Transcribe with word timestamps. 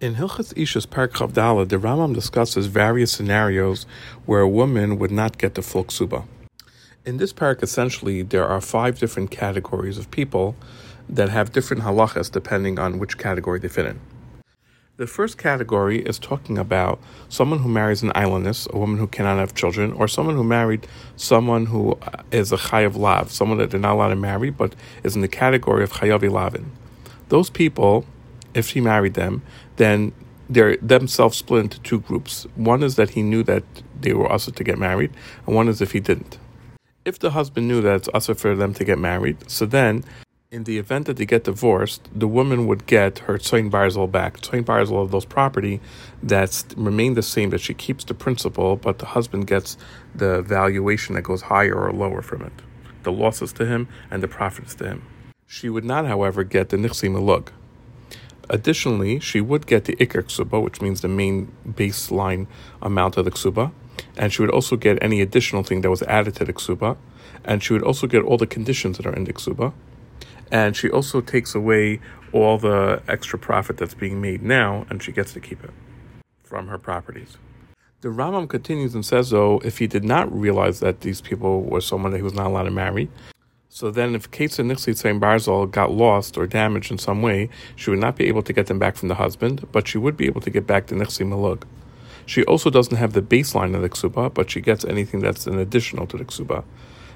In 0.00 0.16
Hilchas 0.16 0.52
Ishus 0.54 0.86
Perek 0.86 1.12
Chavdala, 1.12 1.68
the 1.68 1.76
Rambam 1.76 2.14
discusses 2.14 2.66
various 2.66 3.12
scenarios 3.12 3.86
where 4.26 4.40
a 4.40 4.48
woman 4.48 4.98
would 4.98 5.12
not 5.12 5.38
get 5.38 5.54
the 5.54 5.62
full 5.62 5.84
ksuba. 5.84 6.26
In 7.06 7.18
this 7.18 7.32
perek, 7.32 7.62
essentially, 7.62 8.22
there 8.22 8.44
are 8.44 8.60
five 8.60 8.98
different 8.98 9.30
categories 9.30 9.96
of 9.96 10.10
people 10.10 10.56
that 11.08 11.28
have 11.28 11.52
different 11.52 11.84
halachas 11.84 12.30
depending 12.30 12.76
on 12.76 12.98
which 12.98 13.18
category 13.18 13.60
they 13.60 13.68
fit 13.68 13.86
in. 13.86 14.00
The 14.96 15.06
first 15.06 15.38
category 15.38 16.02
is 16.02 16.18
talking 16.18 16.58
about 16.58 16.98
someone 17.28 17.60
who 17.60 17.68
marries 17.68 18.02
an 18.02 18.10
aylonis, 18.16 18.68
a 18.72 18.76
woman 18.76 18.98
who 18.98 19.06
cannot 19.06 19.38
have 19.38 19.54
children, 19.54 19.92
or 19.92 20.08
someone 20.08 20.34
who 20.34 20.44
married 20.44 20.88
someone 21.16 21.66
who 21.66 21.96
is 22.32 22.50
a 22.50 22.56
chayav 22.56 22.96
lav, 22.96 23.30
someone 23.30 23.58
that 23.58 23.70
they're 23.70 23.78
not 23.78 23.94
allowed 23.94 24.08
to 24.08 24.16
marry, 24.16 24.50
but 24.50 24.74
is 25.04 25.14
in 25.14 25.22
the 25.22 25.28
category 25.28 25.84
of 25.84 25.92
chayav 25.92 26.28
lavin. 26.28 26.72
Those 27.28 27.48
people, 27.48 28.04
if 28.54 28.68
she 28.68 28.80
married 28.80 29.14
them, 29.14 29.42
then 29.76 30.12
they're 30.48 30.76
themselves 30.76 31.38
split 31.38 31.62
into 31.64 31.80
two 31.80 32.00
groups. 32.00 32.46
One 32.54 32.82
is 32.82 32.96
that 32.96 33.10
he 33.10 33.22
knew 33.22 33.42
that 33.44 33.64
they 34.00 34.12
were 34.12 34.32
assur 34.32 34.52
to 34.52 34.64
get 34.64 34.78
married, 34.78 35.12
and 35.46 35.54
one 35.54 35.68
is 35.68 35.80
if 35.80 35.92
he 35.92 36.00
didn't. 36.00 36.38
If 37.04 37.18
the 37.18 37.30
husband 37.30 37.68
knew 37.68 37.80
that 37.82 37.96
it's 37.96 38.08
assur 38.14 38.34
for 38.34 38.54
them 38.54 38.74
to 38.74 38.84
get 38.84 38.98
married, 38.98 39.50
so 39.50 39.66
then 39.66 40.04
in 40.50 40.64
the 40.64 40.78
event 40.78 41.06
that 41.06 41.16
they 41.16 41.26
get 41.26 41.44
divorced, 41.44 42.08
the 42.14 42.28
woman 42.28 42.66
would 42.68 42.86
get 42.86 43.18
her 43.20 43.38
tzoyin 43.38 43.70
barzel 43.70 44.10
back. 44.10 44.40
Tzoyin 44.40 44.64
barzel 44.64 45.02
of 45.02 45.10
those 45.10 45.24
property 45.24 45.80
that's 46.22 46.64
remained 46.76 47.16
the 47.16 47.22
same, 47.22 47.50
that 47.50 47.60
she 47.60 47.74
keeps 47.74 48.04
the 48.04 48.14
principal, 48.14 48.76
but 48.76 49.00
the 49.00 49.06
husband 49.06 49.48
gets 49.48 49.76
the 50.14 50.42
valuation 50.42 51.16
that 51.16 51.22
goes 51.22 51.42
higher 51.42 51.74
or 51.74 51.92
lower 51.92 52.22
from 52.22 52.42
it. 52.42 52.52
The 53.02 53.12
losses 53.12 53.52
to 53.54 53.66
him 53.66 53.88
and 54.10 54.22
the 54.22 54.28
profits 54.28 54.76
to 54.76 54.84
him. 54.86 55.02
She 55.46 55.68
would 55.68 55.84
not, 55.84 56.06
however, 56.06 56.44
get 56.44 56.68
the 56.68 56.76
nichsi 56.76 57.10
malug. 57.10 57.48
Additionally, 58.50 59.20
she 59.20 59.40
would 59.40 59.66
get 59.66 59.84
the 59.86 59.96
ikar 59.96 60.22
ksuba, 60.24 60.62
which 60.62 60.80
means 60.80 61.00
the 61.00 61.08
main 61.08 61.50
baseline 61.66 62.46
amount 62.82 63.16
of 63.16 63.24
the 63.24 63.30
ksuba, 63.30 63.72
and 64.16 64.32
she 64.32 64.42
would 64.42 64.50
also 64.50 64.76
get 64.76 65.02
any 65.02 65.20
additional 65.20 65.62
thing 65.62 65.80
that 65.80 65.90
was 65.90 66.02
added 66.02 66.34
to 66.36 66.44
the 66.44 66.52
ksuba, 66.52 66.96
and 67.44 67.62
she 67.62 67.72
would 67.72 67.82
also 67.82 68.06
get 68.06 68.22
all 68.22 68.36
the 68.36 68.46
conditions 68.46 68.96
that 68.98 69.06
are 69.06 69.14
in 69.14 69.24
the 69.24 69.32
ksuba, 69.32 69.72
and 70.50 70.76
she 70.76 70.90
also 70.90 71.20
takes 71.20 71.54
away 71.54 72.00
all 72.32 72.58
the 72.58 73.02
extra 73.08 73.38
profit 73.38 73.76
that's 73.76 73.94
being 73.94 74.20
made 74.20 74.42
now, 74.42 74.86
and 74.90 75.02
she 75.02 75.12
gets 75.12 75.32
to 75.32 75.40
keep 75.40 75.62
it 75.64 75.70
from 76.42 76.68
her 76.68 76.78
properties. 76.78 77.38
The 78.02 78.10
Rambam 78.10 78.50
continues 78.50 78.94
and 78.94 79.04
says, 79.04 79.30
though, 79.30 79.60
if 79.64 79.78
he 79.78 79.86
did 79.86 80.04
not 80.04 80.30
realize 80.30 80.80
that 80.80 81.00
these 81.00 81.22
people 81.22 81.62
were 81.62 81.80
someone 81.80 82.12
that 82.12 82.18
he 82.18 82.22
was 82.22 82.34
not 82.34 82.46
allowed 82.46 82.64
to 82.64 82.70
marry, 82.70 83.08
so 83.74 83.90
then, 83.90 84.14
if 84.14 84.30
Kate 84.30 84.56
and 84.60 84.68
Nixie 84.68 84.92
Tzayin 84.92 85.18
Barzal 85.18 85.68
got 85.68 85.90
lost 85.90 86.38
or 86.38 86.46
damaged 86.46 86.92
in 86.92 86.98
some 86.98 87.22
way, 87.22 87.48
she 87.74 87.90
would 87.90 87.98
not 87.98 88.14
be 88.14 88.28
able 88.28 88.44
to 88.44 88.52
get 88.52 88.68
them 88.68 88.78
back 88.78 88.94
from 88.94 89.08
the 89.08 89.16
husband, 89.16 89.66
but 89.72 89.88
she 89.88 89.98
would 89.98 90.16
be 90.16 90.26
able 90.26 90.40
to 90.42 90.50
get 90.50 90.64
back 90.64 90.86
the 90.86 90.94
Nixie 90.94 91.24
Malug. 91.24 91.64
She 92.24 92.44
also 92.44 92.70
doesn't 92.70 92.96
have 92.96 93.14
the 93.14 93.20
baseline 93.20 93.74
of 93.74 93.82
the 93.82 93.88
ksuba, 93.88 94.32
but 94.32 94.48
she 94.48 94.60
gets 94.60 94.84
anything 94.84 95.18
that's 95.18 95.48
an 95.48 95.58
additional 95.58 96.06
to 96.06 96.16
the 96.16 96.24
ksuba. 96.24 96.62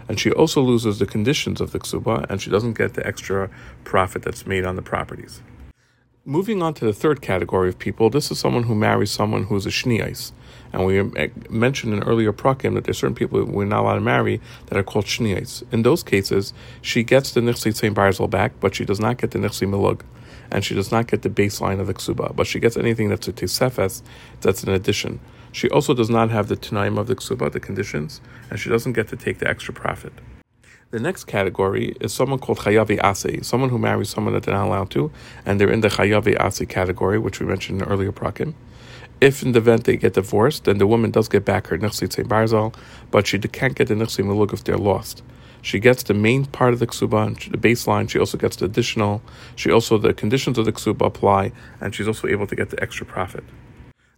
And 0.08 0.18
she 0.18 0.32
also 0.32 0.60
loses 0.60 0.98
the 0.98 1.06
conditions 1.06 1.60
of 1.60 1.70
the 1.70 1.78
ksuba, 1.78 2.28
and 2.28 2.42
she 2.42 2.50
doesn't 2.50 2.76
get 2.76 2.94
the 2.94 3.06
extra 3.06 3.50
profit 3.84 4.22
that's 4.22 4.44
made 4.44 4.64
on 4.64 4.74
the 4.74 4.82
properties. 4.82 5.40
Moving 6.28 6.60
on 6.60 6.74
to 6.74 6.84
the 6.84 6.92
third 6.92 7.22
category 7.22 7.70
of 7.70 7.78
people, 7.78 8.10
this 8.10 8.30
is 8.30 8.38
someone 8.38 8.64
who 8.64 8.74
marries 8.74 9.10
someone 9.10 9.44
who's 9.44 9.64
a 9.64 9.70
shniais. 9.70 10.32
And 10.74 10.84
we 10.84 11.00
eh, 11.00 11.28
mentioned 11.48 11.94
in 11.94 12.02
earlier 12.02 12.34
prakim 12.34 12.74
that 12.74 12.84
there's 12.84 12.98
certain 12.98 13.14
people 13.14 13.42
we're 13.46 13.64
not 13.64 13.80
allowed 13.80 13.94
to 13.94 14.02
marry 14.02 14.38
that 14.66 14.76
are 14.76 14.82
called 14.82 15.06
shniais. 15.06 15.64
In 15.72 15.84
those 15.84 16.02
cases, 16.02 16.52
she 16.82 17.02
gets 17.02 17.32
the 17.32 17.40
nichsi 17.40 17.72
tzayin 17.72 17.94
barzel 17.94 18.28
back, 18.28 18.52
but 18.60 18.74
she 18.74 18.84
does 18.84 19.00
not 19.00 19.16
get 19.16 19.30
the 19.30 19.38
nichsi 19.38 19.66
milug. 19.66 20.04
And 20.50 20.62
she 20.62 20.74
does 20.74 20.92
not 20.92 21.06
get 21.06 21.22
the 21.22 21.30
baseline 21.30 21.80
of 21.80 21.86
the 21.86 21.94
ksuba, 21.94 22.36
but 22.36 22.46
she 22.46 22.60
gets 22.60 22.76
anything 22.76 23.08
that's 23.08 23.26
a 23.26 23.32
tisefes, 23.32 24.02
that's 24.42 24.62
an 24.62 24.68
addition. 24.68 25.20
She 25.52 25.70
also 25.70 25.94
does 25.94 26.10
not 26.10 26.28
have 26.28 26.48
the 26.48 26.58
tanaim 26.58 26.98
of 26.98 27.06
the 27.06 27.16
ksuba, 27.16 27.50
the 27.52 27.58
conditions, 27.58 28.20
and 28.50 28.60
she 28.60 28.68
doesn't 28.68 28.92
get 28.92 29.08
to 29.08 29.16
take 29.16 29.38
the 29.38 29.48
extra 29.48 29.72
profit. 29.72 30.12
The 30.90 30.98
next 30.98 31.24
category 31.24 31.94
is 32.00 32.14
someone 32.14 32.38
called 32.38 32.60
Chayavi 32.60 32.98
Ase, 33.04 33.46
someone 33.46 33.68
who 33.68 33.78
marries 33.78 34.08
someone 34.08 34.32
that 34.32 34.44
they're 34.44 34.54
not 34.54 34.68
allowed 34.68 34.88
to, 34.92 35.10
and 35.44 35.60
they're 35.60 35.70
in 35.70 35.82
the 35.82 35.88
Chayavi 35.88 36.42
Ase 36.42 36.66
category, 36.66 37.18
which 37.18 37.40
we 37.40 37.44
mentioned 37.44 37.82
in 37.82 37.88
earlier 37.88 38.10
prakim. 38.10 38.54
If 39.20 39.42
in 39.42 39.52
the 39.52 39.58
event 39.58 39.84
they 39.84 39.98
get 39.98 40.14
divorced, 40.14 40.64
then 40.64 40.78
the 40.78 40.86
woman 40.86 41.10
does 41.10 41.28
get 41.28 41.44
back 41.44 41.66
her 41.66 41.76
Nechsi 41.76 42.08
Barzal, 42.24 42.74
but 43.10 43.26
she 43.26 43.38
can't 43.38 43.74
get 43.74 43.88
the 43.88 43.94
Nechsi 43.96 44.24
Malug 44.24 44.54
if 44.54 44.64
they're 44.64 44.78
lost. 44.78 45.22
She 45.60 45.78
gets 45.78 46.04
the 46.04 46.14
main 46.14 46.46
part 46.46 46.72
of 46.72 46.78
the 46.78 46.86
ksuba, 46.86 47.50
the 47.50 47.58
baseline. 47.58 48.08
She 48.08 48.18
also 48.18 48.38
gets 48.38 48.56
the 48.56 48.64
additional. 48.64 49.20
She 49.56 49.70
also, 49.70 49.98
the 49.98 50.14
conditions 50.14 50.56
of 50.56 50.64
the 50.64 50.72
ksuba 50.72 51.04
apply, 51.04 51.52
and 51.82 51.94
she's 51.94 52.08
also 52.08 52.28
able 52.28 52.46
to 52.46 52.56
get 52.56 52.70
the 52.70 52.82
extra 52.82 53.04
profit. 53.04 53.44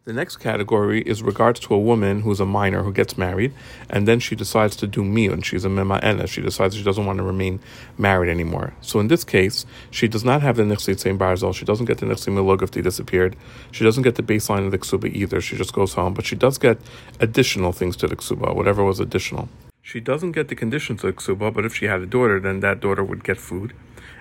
The 0.05 0.15
next 0.15 0.39
category 0.39 1.03
is 1.03 1.23
regards 1.23 1.61
to 1.61 1.75
a 1.75 1.79
woman 1.79 2.23
who's 2.23 2.41
a 2.41 2.47
minor 2.47 2.83
who 2.83 2.91
gets 2.91 3.19
married, 3.19 3.53
and 3.91 4.09
then 4.09 4.19
she 4.19 4.35
decides 4.35 4.75
to 4.77 4.87
do 4.87 5.03
miyun. 5.03 5.45
She's 5.45 5.67
a 5.67 5.69
mema'ena. 5.69 6.27
She 6.27 6.41
decides 6.41 6.75
she 6.75 6.83
doesn't 6.83 7.05
want 7.05 7.19
to 7.19 7.23
remain 7.23 7.61
married 7.99 8.31
anymore. 8.31 8.73
So 8.81 8.99
in 8.99 9.09
this 9.09 9.25
case, 9.25 9.67
she 9.91 10.09
does 10.09 10.25
not 10.25 10.41
have 10.41 10.57
the 10.57 10.63
nichsi 10.63 10.95
tzein 10.95 11.19
barzal. 11.19 11.55
She 11.55 11.67
doesn't 11.67 11.85
get 11.85 11.99
the 11.99 12.07
nichsi 12.07 12.33
milog 12.33 12.63
if 12.63 12.71
disappeared. 12.71 13.37
She 13.73 13.85
doesn't 13.85 14.03
get 14.03 14.15
the 14.15 14.23
baseline 14.23 14.65
of 14.65 14.71
the 14.71 14.79
ksuba 14.79 15.15
either. 15.15 15.43
She 15.43 15.55
just 15.55 15.75
goes 15.75 15.93
home, 15.93 16.15
but 16.15 16.25
she 16.25 16.35
does 16.35 16.57
get 16.57 16.79
additional 17.21 17.73
things 17.73 17.95
to 17.99 18.09
the 18.09 18.17
ksuba, 18.17 18.55
whatever 18.55 18.83
was 18.83 19.01
additional. 19.01 19.51
She 19.83 20.01
doesn't 20.01 20.33
get 20.33 20.49
the 20.49 20.55
conditions 20.55 21.05
of 21.05 21.15
the 21.15 21.21
ksuba, 21.21 21.53
but 21.53 21.67
if 21.67 21.75
she 21.75 21.85
had 21.85 22.01
a 22.01 22.07
daughter, 22.07 22.41
then 22.41 22.61
that 22.61 22.81
daughter 22.81 23.05
would 23.05 23.23
get 23.23 23.37
food, 23.37 23.75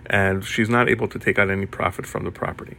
and 0.08 0.44
she's 0.44 0.68
not 0.68 0.90
able 0.90 1.08
to 1.08 1.18
take 1.18 1.40
out 1.40 1.50
any 1.50 1.66
profit 1.66 2.06
from 2.06 2.26
the 2.26 2.32
property. 2.32 2.76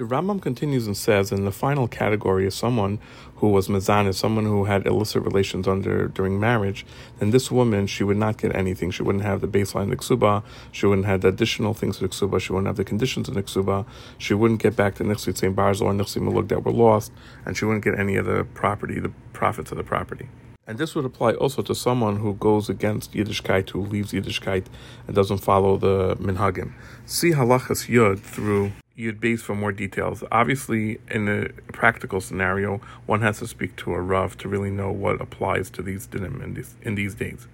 The 0.00 0.06
Rambam 0.06 0.40
continues 0.40 0.86
and 0.86 0.96
says, 0.96 1.30
in 1.30 1.44
the 1.44 1.52
final 1.52 1.86
category 1.86 2.46
is 2.46 2.54
someone 2.54 3.00
who 3.36 3.50
was 3.50 3.68
mazanis, 3.68 4.14
someone 4.14 4.46
who 4.46 4.64
had 4.64 4.86
illicit 4.86 5.22
relations 5.22 5.68
under 5.68 6.08
during 6.08 6.40
marriage, 6.40 6.86
then 7.18 7.32
this 7.32 7.50
woman, 7.50 7.86
she 7.86 8.02
would 8.02 8.16
not 8.16 8.38
get 8.38 8.56
anything. 8.56 8.90
She 8.90 9.02
wouldn't 9.02 9.24
have 9.24 9.42
the 9.42 9.46
baseline 9.46 9.94
ksuba, 9.94 10.42
she 10.72 10.86
wouldn't 10.86 11.06
have 11.06 11.20
the 11.20 11.28
additional 11.28 11.74
things 11.74 11.98
to 11.98 12.08
ksuba, 12.08 12.40
she 12.40 12.50
wouldn't 12.50 12.68
have 12.68 12.76
the 12.76 12.84
conditions 12.84 13.28
of 13.28 13.34
ksuba, 13.34 13.84
she 14.16 14.32
wouldn't 14.32 14.62
get 14.62 14.74
back 14.74 14.94
the 14.94 15.04
nixi 15.04 15.34
tzein 15.34 15.54
bars 15.54 15.82
or 15.82 15.92
nixi 15.92 16.16
muluk 16.16 16.48
that 16.48 16.64
were 16.64 16.72
lost, 16.72 17.12
and 17.44 17.54
she 17.54 17.66
wouldn't 17.66 17.84
get 17.84 17.98
any 17.98 18.16
of 18.16 18.24
the 18.24 18.44
property, 18.54 19.00
the 19.00 19.12
profits 19.34 19.70
of 19.70 19.76
the 19.76 19.84
property. 19.84 20.30
And 20.66 20.78
this 20.78 20.94
would 20.94 21.04
apply 21.04 21.34
also 21.34 21.60
to 21.60 21.74
someone 21.74 22.20
who 22.20 22.32
goes 22.36 22.70
against 22.70 23.12
Yiddishkeit, 23.12 23.68
who 23.68 23.82
leaves 23.82 24.12
Yiddishkeit 24.12 24.64
and 25.06 25.14
doesn't 25.14 25.42
follow 25.42 25.76
the 25.76 26.16
minhagim. 26.16 26.72
See 27.04 27.32
halachas 27.32 27.86
yud 27.86 28.20
through 28.20 28.72
Yud 28.98 29.18
Beis 29.20 29.40
for 29.40 29.54
more 29.54 29.72
details. 29.72 30.22
Obviously, 30.30 31.00
in 31.10 31.28
a 31.28 31.48
practical 31.72 32.20
scenario, 32.20 32.80
one 33.06 33.22
has 33.22 33.38
to 33.38 33.46
speak 33.46 33.76
to 33.76 33.94
a 33.94 34.00
Rav 34.00 34.36
to 34.38 34.48
really 34.48 34.70
know 34.70 34.90
what 34.90 35.20
applies 35.20 35.70
to 35.70 35.82
these 35.82 36.06
dinim 36.06 36.42
in 36.42 36.54
these, 36.54 36.74
in 36.82 36.94
these 36.94 37.14
days. 37.14 37.46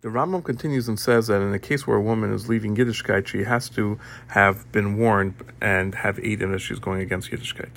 The 0.00 0.10
Rambam 0.10 0.44
continues 0.44 0.86
and 0.86 1.00
says 1.00 1.28
that 1.28 1.40
in 1.40 1.54
a 1.54 1.58
case 1.58 1.86
where 1.86 1.96
a 1.96 2.02
woman 2.02 2.32
is 2.32 2.48
leaving 2.48 2.76
Yiddishkeit, 2.76 3.26
she 3.26 3.44
has 3.44 3.70
to 3.70 3.98
have 4.28 4.70
been 4.70 4.98
warned 4.98 5.34
and 5.62 5.94
have 5.94 6.18
aided 6.18 6.52
as 6.52 6.60
she's 6.60 6.78
going 6.78 7.00
against 7.00 7.30
Yiddishkeit. 7.30 7.70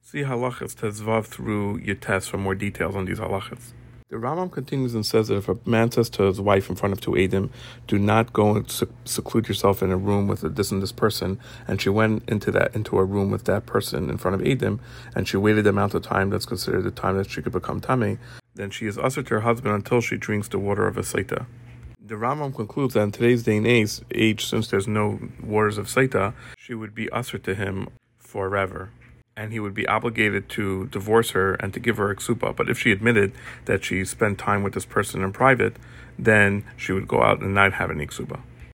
See 0.00 0.20
halachas 0.20 0.76
tezvav 0.76 1.26
through 1.26 1.78
Yates 1.78 2.28
for 2.28 2.38
more 2.38 2.54
details 2.54 2.94
on 2.94 3.06
these 3.06 3.18
halachas. 3.18 3.72
The 4.12 4.18
Rambam 4.18 4.52
continues 4.52 4.94
and 4.94 5.06
says 5.06 5.28
that 5.28 5.36
if 5.36 5.48
a 5.48 5.56
man 5.64 5.90
says 5.90 6.10
to 6.10 6.24
his 6.24 6.38
wife 6.38 6.68
in 6.68 6.76
front 6.76 6.92
of 6.92 7.00
two 7.00 7.12
Adim, 7.12 7.48
do 7.86 7.98
not 7.98 8.34
go 8.34 8.54
and 8.54 8.84
seclude 9.06 9.48
yourself 9.48 9.82
in 9.82 9.90
a 9.90 9.96
room 9.96 10.28
with 10.28 10.54
this 10.54 10.70
and 10.70 10.82
this 10.82 10.92
person, 10.92 11.40
and 11.66 11.80
she 11.80 11.88
went 11.88 12.28
into 12.28 12.50
that 12.50 12.76
into 12.76 12.98
a 12.98 13.04
room 13.06 13.30
with 13.30 13.44
that 13.44 13.64
person 13.64 14.10
in 14.10 14.18
front 14.18 14.34
of 14.34 14.46
Adim, 14.46 14.80
and 15.16 15.26
she 15.26 15.38
waited 15.38 15.64
the 15.64 15.70
amount 15.70 15.94
of 15.94 16.02
time 16.02 16.28
that's 16.28 16.44
considered 16.44 16.84
the 16.84 16.90
time 16.90 17.16
that 17.16 17.30
she 17.30 17.40
could 17.40 17.54
become 17.54 17.80
tame, 17.80 18.18
then 18.54 18.68
she 18.70 18.86
is 18.86 18.98
assur 18.98 19.22
to 19.22 19.34
her 19.36 19.40
husband 19.40 19.74
until 19.74 20.02
she 20.02 20.18
drinks 20.18 20.48
the 20.48 20.58
water 20.58 20.86
of 20.86 20.98
a 20.98 21.00
saita. 21.00 21.46
The 21.98 22.16
Rambam 22.16 22.54
concludes 22.54 22.92
that 22.92 23.04
in 23.04 23.12
today's 23.12 23.44
day 23.44 23.56
and 23.56 23.66
age, 23.66 24.02
age 24.10 24.44
since 24.44 24.68
there's 24.68 24.86
no 24.86 25.20
waters 25.42 25.78
of 25.78 25.86
saita, 25.86 26.34
she 26.58 26.74
would 26.74 26.94
be 26.94 27.08
assur 27.14 27.38
to 27.38 27.54
him 27.54 27.88
forever 28.18 28.90
and 29.36 29.52
he 29.52 29.60
would 29.60 29.74
be 29.74 29.86
obligated 29.86 30.48
to 30.50 30.86
divorce 30.88 31.30
her 31.30 31.54
and 31.54 31.72
to 31.74 31.80
give 31.80 31.96
her 31.96 32.10
a 32.10 32.16
ksuba. 32.16 32.54
But 32.54 32.68
if 32.68 32.78
she 32.78 32.92
admitted 32.92 33.32
that 33.64 33.84
she 33.84 34.04
spent 34.04 34.38
time 34.38 34.62
with 34.62 34.74
this 34.74 34.84
person 34.84 35.22
in 35.22 35.32
private, 35.32 35.76
then 36.18 36.64
she 36.76 36.92
would 36.92 37.08
go 37.08 37.22
out 37.22 37.40
and 37.40 37.54
not 37.54 37.74
have 37.74 37.90
any 37.90 38.06
ksuba. 38.06 38.40